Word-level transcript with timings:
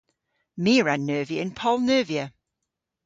My 0.63 0.73
a 0.79 0.81
wra 0.81 0.95
neuvya 0.97 1.41
y'n 1.43 1.51
poll-neuvya. 1.59 2.25